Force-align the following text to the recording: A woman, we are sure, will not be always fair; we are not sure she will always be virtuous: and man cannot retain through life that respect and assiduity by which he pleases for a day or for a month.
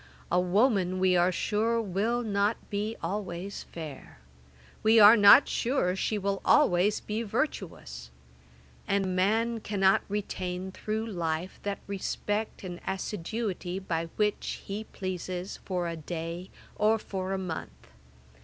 A 0.31 0.39
woman, 0.39 0.97
we 0.97 1.15
are 1.15 1.31
sure, 1.31 1.79
will 1.79 2.23
not 2.23 2.57
be 2.71 2.95
always 3.03 3.61
fair; 3.71 4.17
we 4.81 4.99
are 4.99 5.15
not 5.15 5.47
sure 5.47 5.95
she 5.95 6.17
will 6.17 6.41
always 6.43 6.99
be 6.99 7.21
virtuous: 7.21 8.09
and 8.87 9.15
man 9.15 9.59
cannot 9.59 10.01
retain 10.09 10.71
through 10.71 11.05
life 11.05 11.59
that 11.61 11.77
respect 11.85 12.63
and 12.63 12.81
assiduity 12.87 13.77
by 13.77 14.05
which 14.15 14.63
he 14.65 14.85
pleases 14.85 15.57
for 15.65 15.87
a 15.87 15.95
day 15.95 16.49
or 16.77 16.97
for 16.97 17.33
a 17.33 17.37
month. 17.37 17.87